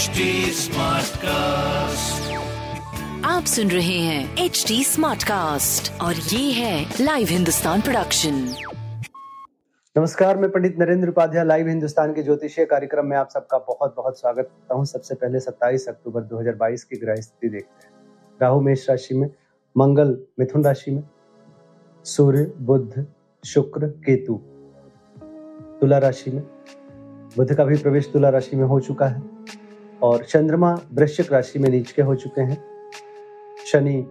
HD 0.00 0.26
Smartcast. 0.56 2.28
आप 3.24 3.44
सुन 3.44 3.70
रहे 3.70 3.98
हैं 3.98 4.44
एच 4.44 4.64
डी 4.68 4.84
स्मार्ट 4.84 5.22
कास्ट 5.22 6.00
और 6.00 6.14
ये 6.14 6.52
है 6.52 6.94
लाइव 7.00 7.28
हिंदुस्तान 7.30 7.80
प्रोडक्शन 7.80 8.34
नमस्कार 9.96 10.38
मैं 10.38 10.50
पंडित 10.50 10.78
नरेंद्र 10.78 11.08
उपाध्याय 11.08 11.44
लाइव 11.44 11.68
हिंदुस्तान 11.68 12.12
के 12.14 12.22
ज्योतिषीय 12.22 12.64
कार्यक्रम 12.64 13.06
में 13.06 13.16
आप 13.16 13.28
सबका 13.28 13.58
बहुत 13.58 13.94
बहुत 13.96 14.20
स्वागत 14.20 14.48
करता 14.52 14.74
हूँ। 14.74 14.84
सबसे 14.84 15.14
पहले 15.14 15.40
27 15.40 15.88
अक्टूबर 15.88 16.22
2022 16.22 16.84
की 16.84 16.96
ग्रह 16.96 17.16
स्थिति 17.16 17.48
देखते 17.48 17.86
हैं। 17.86 17.92
राहु 18.42 18.60
मेष 18.60 18.88
राशि 18.90 19.14
में 19.14 19.30
मंगल 19.76 20.16
मिथुन 20.38 20.64
राशि 20.64 20.90
में 20.90 21.02
सूर्य 22.04 22.52
बुध 22.60 23.06
शुक्र 23.44 23.86
केतु। 23.86 24.40
तुला 25.80 25.98
राशि 25.98 26.30
में 26.30 26.42
बुध 27.36 27.54
का 27.54 27.64
भी 27.64 27.76
प्रवेश 27.76 28.10
तुला 28.12 28.28
राशि 28.28 28.56
में 28.56 28.64
हो 28.64 28.80
चुका 28.80 29.06
है। 29.06 29.39
और 30.02 30.24
चंद्रमा 30.24 30.78
वृश्चिक 30.92 31.32
राशि 31.32 31.58
में 31.58 31.70
नीच 31.70 31.92
के 31.92 32.02
हो 32.02 32.14
चुके 32.14 32.40
हैं। 32.40 32.64
शनि 33.66 34.06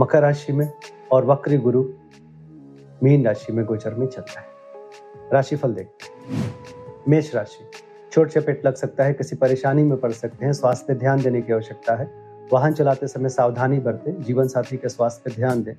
मकर 0.00 0.22
राशि 0.22 0.52
में 0.52 0.72
और 1.12 1.24
वक्री 1.24 1.58
गुरु 1.58 1.84
मीन 3.02 3.26
राशि 3.26 3.52
में 3.52 3.64
गोचर 3.64 3.94
में 3.94 4.06
चल 4.06 4.20
रहा 4.20 4.40
है। 4.40 4.46
राशिफल 5.32 5.74
देखते 5.74 6.34
हैं। 6.34 6.54
मेष 7.08 7.34
राशि 7.34 7.70
छोट 8.12 8.28
चपेट 8.28 8.66
लग 8.66 8.74
सकता 8.74 9.04
है, 9.04 9.14
किसी 9.14 9.36
परेशानी 9.36 9.82
में 9.82 10.00
पड़ 10.00 10.12
सकते 10.12 10.46
हैं, 10.46 10.52
स्वास्थ्य 10.52 10.84
पे 10.88 10.94
ध्यान 10.94 11.22
देने 11.22 11.42
की 11.42 11.52
आवश्यकता 11.52 11.94
है। 11.94 12.10
वाहन 12.52 12.72
चलाते 12.72 13.06
समय 13.06 13.28
सावधानी 13.28 13.78
बरतें, 13.78 14.22
जीवन 14.22 14.48
साथी 14.48 14.76
के 14.76 14.88
स्वास्थ्य 14.88 15.22
पे 15.24 15.36
ध्यान 15.36 15.62
दें। 15.62 15.74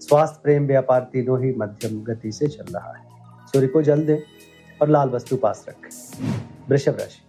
स्वास्थ्य, 0.00 0.40
प्रेम, 0.42 0.66
व्यापार 0.66 1.10
तीनों 1.12 1.44
ही 1.44 1.54
मध्यम 1.54 2.04
गति 2.04 2.32
से 2.32 2.46
चल 2.48 2.64
रहा 2.64 2.92
है। 2.92 3.04
सूर्य 3.46 3.66
को 3.66 3.82
जल 3.82 4.06
दें 4.06 4.18
और 4.82 4.88
लाल 4.88 5.08
वस्तु 5.08 5.36
पास 5.36 5.66
रखें। 5.68 6.24
वृषभ 6.68 6.92
राशि 6.92 7.25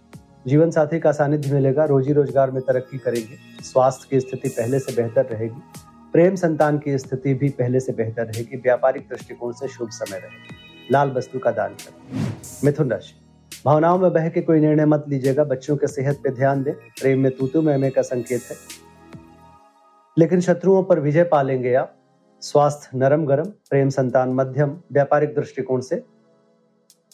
जीवन 0.47 0.71
साथी 0.71 0.99
का 0.99 1.11
सानिध्य 1.11 1.53
मिलेगा। 1.53 1.85
रोजी 1.85 2.13
रोज़गार 2.13 2.51
में 2.51 2.61
तरक्की 2.61 2.97
करेंगे। 2.97 3.63
स्वास्थ्य 3.63 4.07
की 4.09 4.19
स्थिति 4.19 4.49
पहले 4.49 4.79
से 4.79 4.95
बेहतर 4.95 5.25
रहेगी। 5.25 5.61
प्रेम 6.13 6.35
संतान 6.35 6.77
की 6.77 6.97
स्थिति 6.97 7.33
भी 7.33 7.49
पहले 7.49 7.79
से 7.79 7.93
बेहतर 7.93 8.25
रहेगी। 8.25 8.57
व्यापारिक 8.57 9.07
दृष्टिकोण 9.09 9.51
से 9.51 9.67
शुभ 9.67 9.89
समय 9.89 10.17
रहेगा। 10.17 10.55
लाल 10.91 11.11
वस्तु 11.11 11.39
का 11.39 11.51
दान 11.51 11.73
करें। 11.73 12.31
मिथुन 12.63 12.91
राशि। 12.91 13.13
भावनाओं 13.65 13.99
में 13.99 14.13
बह 14.13 14.29
के 14.29 14.41
कोई 14.41 14.59
निर्णय 14.59 14.85
मत 14.85 15.05
लीजिएगा। 15.07 15.43
बच्चों 15.43 15.77
के 15.77 15.87
सेहत 15.87 16.15
पे 16.23 16.29
ध्यान 16.29 16.63
दें। 16.63 16.73
प्रेम 16.73 17.19
में 17.19 17.37
तूतु 17.37 17.61
में 17.61 17.91
का 17.91 18.01
संकेत 18.01 18.41
है। 18.51 18.55
लेकिन 20.17 20.41
शत्रुओं 20.41 20.83
पर 20.83 20.99
विजय 20.99 21.23
पालेंगे 21.23 21.73
आप। 21.73 21.95
स्वास्थ्य 22.41 22.97
नरम 22.97 23.25
गरम, 23.25 23.45
प्रेम 23.45 23.89
संतान 23.89 24.29
मध्यम, 24.29 24.81
व्यापारिक 24.91 25.35
दृष्टिकोण 25.35 25.81
से 25.81 26.03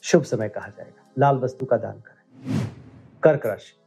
शुभ 0.04 0.24
समय 0.24 0.50
कहा 0.50 0.68
जाएगा। 0.68 1.12
लाल 1.18 1.36
वस्तु 1.36 1.66
का 1.66 1.78
दान 1.78 1.94
करें। 1.94 2.23
कर्क 3.24 3.46
राशि। 3.46 3.80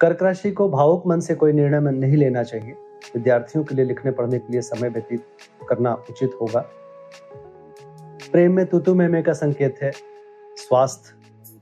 कर्क 0.00 0.22
राशि 0.22 0.50
को 0.50 0.68
भावुक 0.68 1.06
मन 1.06 1.20
से 1.20 1.34
कोई 1.34 1.52
निर्णय 1.52 1.90
नहीं 1.90 2.16
लेना 2.16 2.42
चाहिए। 2.42 2.72
विद्यार्थियों 3.14 3.64
के 3.64 3.74
लिए 3.74 3.84
लिखने 3.84 4.10
पढ़ने 4.10 4.38
के 4.38 4.52
लिए 4.52 4.60
समय 4.60 4.88
व्यतीत 4.88 5.26
करना 5.68 5.94
उचित 5.94 6.30
होगा। 6.40 6.60
प्रेम 8.32 8.52
में 8.52 8.66
तुतु 8.66 8.94
में 8.94 9.22
का 9.22 9.32
संकेत 9.32 9.74
है। 9.82 9.90
स्वास्थ्य 10.56 11.14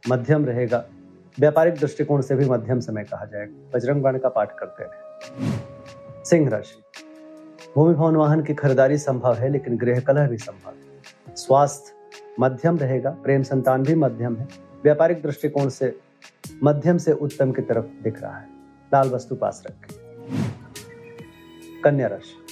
मध्यम 0.08 0.44
रहेगा। 0.44 0.84
व्यापारिक 1.38 1.74
दृष्टिकोण 1.74 2.20
से 2.20 2.34
भी 2.34 2.48
मध्यम 2.48 2.80
समय 2.80 3.04
कहा 3.04 3.24
जाएगा। 3.24 3.70
बजरंग 3.74 4.02
बाण 4.02 4.18
का 4.18 4.28
पाठ 4.28 4.58
करते 4.58 4.84
रहे 4.84 6.24
सिंह 6.24 6.48
राशि। 6.48 7.02
भूमि 7.74 7.94
भवन 7.94 8.16
वाहन 8.16 8.42
की 8.42 8.54
खरीदारी 8.54 8.98
संभव 8.98 9.34
है, 9.34 9.48
लेकिन 9.48 9.76
गृह 9.76 10.00
कलह 10.00 10.28
भी 10.28 10.36
संभव 10.36 10.70
है। 10.70 11.36
स्वास्थ्य 11.36 11.99
मध्यम 12.40 12.78
रहेगा, 12.78 13.10
प्रेम 13.10 13.42
संतान 13.42 13.82
भी 13.82 13.94
मध्यम 13.94 14.36
है। 14.36 14.48
व्यापारिक 14.84 15.22
दृष्टिकोण 15.22 15.68
से 15.68 16.00
मध्यम 16.64 16.98
से 16.98 17.12
उत्तम 17.12 17.52
की 17.52 17.62
तरफ़ 17.62 18.02
दिख 18.02 18.22
रहा 18.22 18.36
है। 18.36 18.48
लाल 18.92 19.08
वस्तु 19.08 19.34
पास 19.34 19.62
रखें। 19.66 19.96
कन्या 21.84 22.06
राशि। 22.06 22.46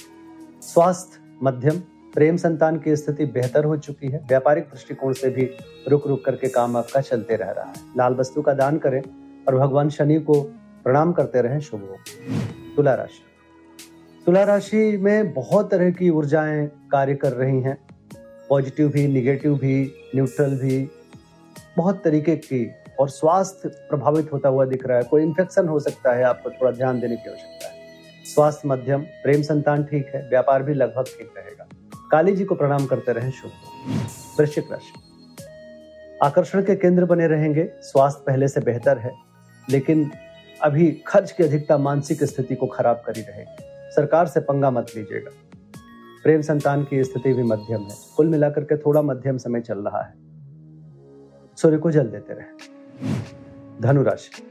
स्वास्थ्य 0.61 1.37
मध्यम, 1.43 1.79
प्रेम 2.13 2.37
संतान 2.37 2.79
की 2.79 2.95
स्थिति 2.95 3.25
बेहतर 3.25 3.65
हो 3.65 3.77
चुकी 3.77 4.07
है। 4.07 4.25
व्यापारिक 4.29 4.63
दृष्टिकोण 4.63 5.13
से 5.13 5.29
भी 5.29 5.49
रुक 5.87 6.07
रुक 6.07 6.25
करके 6.25 6.49
काम 6.49 6.77
आपका 6.77 7.01
चलते 7.01 7.35
रह 7.35 7.49
रहा 7.49 7.65
है। 7.65 7.73
लाल 7.97 8.13
वस्तु 8.13 8.41
का 8.41 8.53
दान 8.53 8.77
करें 8.77 9.01
और 9.47 9.57
भगवान 9.57 9.89
शनि 9.89 10.19
को 10.19 10.41
प्रणाम 10.83 11.11
करते 11.11 11.41
रहें। 11.41 11.59
शुभ 11.59 11.81
हो। 11.81 11.95
तुला 12.75 12.95
राशि। 12.95 13.23
तुला 14.25 14.43
राशि 14.43 14.97
में 14.97 15.33
बहुत 15.33 15.71
तरह 15.71 15.91
की 15.91 16.09
ऊर्जाएँ 16.09 16.67
कार्य 16.67 17.15
कर 17.15 17.33
रही 17.33 17.61
हैं। 17.61 17.88
पॉजिटिव 18.49 18.89
भी 18.89 19.07
निगेटिव 19.07 19.55
भी 19.55 19.81
न्यूट्रल 20.15 20.55
भी, 20.57 20.89
बहुत 21.77 22.01
तरीके 22.03 22.35
की 22.35 22.69
और 22.99 23.09
स्वास्थ्य 23.09 23.69
प्रभावित 23.69 24.31
होता 24.33 24.49
हुआ 24.49 24.65
दिख 24.65 24.85
रहा 24.87 24.97
है। 24.97 25.03
कोई 25.03 25.23
इन्फेक्शन 25.23 25.67
हो 25.67 25.79
सकता 25.79 26.13
है, 26.13 26.23
आपको 26.23 26.49
थोड़ा 26.49 26.71
ध्यान 26.71 26.99
देने 26.99 27.15
की 27.15 27.29
आवश्यकता 27.29 27.67
है। 27.67 27.77
स्वास्थ्य 28.25 28.67
मध्यम, 28.67 29.01
प्रेम 29.23 29.41
संतान 29.41 29.83
ठीक 29.83 30.11
है, 30.15 30.27
व्यापार 30.29 30.63
भी 30.63 30.73
लगभग 30.73 31.05
ठीक 31.19 31.33
रहेगा। 31.37 31.67
काली 32.11 32.35
जी 32.35 32.45
को 32.45 32.55
प्रणाम 32.55 32.85
करते 32.85 33.11
रहें, 33.11 33.31
शुभ 33.31 33.51
वृश्चिक 34.39 34.71
राशि। 34.71 34.93
आकर्षण 36.23 36.63
के 36.63 36.75
केंद्र 36.75 37.05
बने 37.05 37.27
रहेंगे, 37.27 37.69
स्वास्थ्य 37.81 38.23
पहले 38.27 38.47
से 38.47 38.61
बेहतर 38.61 38.97
है, 38.97 39.11
लेकिन 39.69 40.09
अभी 40.61 40.91
खर्च 41.07 41.31
की 41.31 41.43
अधिकता 41.43 41.77
मानसिक 41.77 42.23
स्थिति 42.23 42.55
को 42.55 42.67
खराब 42.67 43.03
करी 43.05 43.21
रहेगी। 43.21 43.91
सरकार 43.91 44.27
से 44.27 44.39
पंगा 44.39 44.71
मत 44.71 44.91
लीजिएगा। 44.95 45.31
प्रेम 46.23 46.41
संतान 46.41 46.83
की 46.83 47.03
स्थिति 47.03 47.33
भी 47.33 47.43
मध्यम 47.43 47.81
है। 47.81 47.95
कुल 48.17 48.27
मिलाकर 48.27 48.61
के 48.61 48.77
थोड़ा 48.77 49.01
मध्यम 49.01 49.37
समय 49.37 49.61
चल 49.61 49.79
रहा 49.79 50.01
है। 50.01 50.13
सूर्य 51.57 51.77
को 51.77 51.91
जल 51.91 52.07
देते 52.07 52.33
रहे। 52.33 52.45
धनुराशि। 53.81 54.43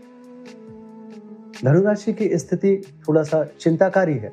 धनुराशि 1.65 2.13
की 2.13 2.39
स्थिति 2.39 2.83
थोड़ा 3.09 3.23
सा 3.23 3.45
चिंताकारी 3.45 4.15
है। 4.15 4.33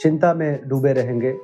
चिंता 0.00 0.34
में 0.34 0.68
डूबे 0.68 0.92
रहेंगे। 0.92 1.38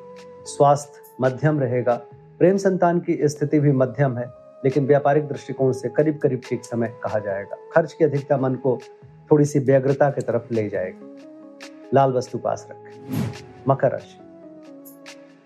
स्वास्थ्य 0.45 1.01
मध्यम 1.21 1.61
रहेगा। 1.61 1.95
प्रेम 2.39 2.57
संतान 2.57 3.01
की 3.01 3.29
स्थिति 3.29 3.61
भी 3.61 3.73
मध्यम 3.73 4.19
है, 4.19 4.25
लेकिन 4.65 4.87
व्यापारिक 4.87 5.29
दृष्टिकोण 5.29 5.73
से 5.73 5.89
करीब 5.89 6.19
करीब 6.19 6.41
ठीक 6.49 6.65
समय 6.65 6.89
कहा 7.05 7.19
जाएगा। 7.19 7.57
खर्च 7.73 7.93
की 7.93 8.05
अधिकता 8.05 8.37
मन 8.37 8.55
को 8.55 8.79
थोड़ी 9.31 9.45
सी 9.45 9.59
व्यग्रता 9.59 10.11
की 10.11 10.21
तरफ़ 10.21 10.55
ले 10.55 10.69
जाएगी। 10.69 11.17
लाल 11.95 12.13
वस्तु 12.13 12.39
पास 12.39 12.69
रखें। 12.71 13.31
मकर 13.69 13.91
राशि। 13.91 14.28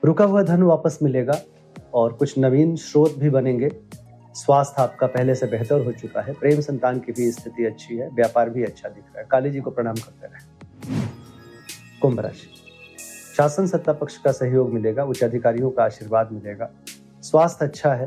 रुका 0.05 0.25
हुआ 0.25 0.43
धन 0.43 0.63
वापस 0.63 0.99
मिलेगा 1.03 1.41
और 1.95 2.13
कुछ 2.13 2.39
नवीन 2.39 2.77
स्रोत 2.77 3.15
भी 3.19 3.31
बनेंगे। 3.31 3.71
स्वास्थ्य 4.35 4.83
आपका 4.83 5.07
पहले 5.07 5.35
से 5.35 5.47
बेहतर 5.47 5.85
हो 5.85 5.93
चुका 5.93 6.21
है। 6.21 6.33
प्रेम 6.33 6.61
संतान 6.61 6.99
की 6.99 7.13
भी 7.13 7.33
स्थिति 7.33 7.65
अच्छी 7.65 7.97
है, 7.97 8.09
व्यापार 8.09 8.51
भी 8.51 8.65
अच्छा 8.65 8.89
दिख 8.89 9.05
रहा 9.05 9.21
है। 9.21 9.27
काली 9.31 9.51
जी 9.51 9.61
को 9.61 9.71
प्रणाम 9.71 9.95
करते 9.95 10.27
रहे। 10.27 10.63
कुंभ 12.03 12.21
राशि। 12.21 12.51
शासन 13.37 13.67
सत्ता 13.67 13.93
पक्ष 13.93 14.19
का 14.19 14.33
सहयोग 14.33 14.73
मिलेगा, 14.73 15.05
उच्च 15.05 15.25
अधिकारियों 15.25 15.71
का 15.71 15.85
आशीर्वाद 15.85 16.33
मिलेगा। 16.33 16.71
स्वास्थ्य 17.23 17.65
अच्छा 17.65 17.95
है। 17.95 18.07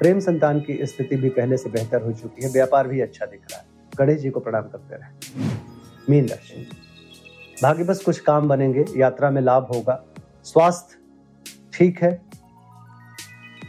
प्रेम 0.00 0.20
संतान 0.20 0.60
की 0.60 0.86
स्थिति 0.86 1.16
भी 1.16 1.28
पहले 1.28 1.56
से 1.56 1.70
बेहतर 1.70 2.02
हो 2.02 2.12
चुकी 2.12 2.42
है। 2.42 2.52
व्यापार 2.52 2.88
भी 2.88 3.00
अच्छा 3.00 3.26
दिख 3.26 3.40
रहा 3.52 3.60
है। 3.60 3.66
गणेश 3.98 4.20
जी 4.20 4.30
को 4.30 4.40
प्रणाम 4.40 4.62
करते 4.62 4.96
रहे। 4.96 5.44
मीन 6.10 6.28
राशि। 6.28 6.68
भाग्य 7.62 7.84
बस 7.84 8.02
कुछ 8.04 8.20
काम 8.20 8.48
बनेंगे, 8.48 8.84
यात्रा 8.96 9.30
में 9.30 9.42
लाभ 9.42 9.62
होगा। 9.74 10.04
स्वास्थ्य 10.44 11.05
ठीक 11.76 12.02
है। 12.02 12.12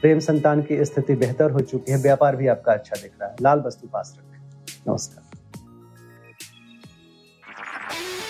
प्रेम 0.01 0.19
संतान 0.19 0.61
की 0.61 0.85
स्थिति 0.85 1.15
बेहतर 1.15 1.51
हो 1.51 1.59
चुकी 1.59 1.91
है 1.91 1.97
व्यापार 1.97 2.35
भी 2.35 2.47
आपका 2.47 2.73
अच्छा 2.73 3.01
दिख 3.01 3.11
रहा 3.21 3.29
है। 3.29 3.35
लाल 3.41 3.59
वस्तु 3.59 3.87
पास 3.87 4.15
रखें। 4.17 4.91
नमस्कार। 4.91 5.23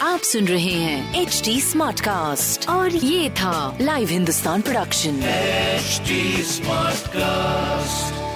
आप 0.02 0.20
सुन 0.20 0.46
रहे 0.46 0.74
हैं 0.74 1.22
एच 1.22 1.42
डी 1.46 1.62
स्मार्ट 1.62 2.00
कास्ट 2.00 2.70
और 2.70 2.90
ये 2.90 3.30
था 3.30 3.78
live 3.82 4.08
Hindustan 4.08 4.62
production 4.62 5.20
smart 5.22 6.98
Smartcast. 6.98 8.27